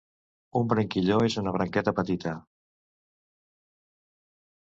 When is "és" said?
1.25-1.35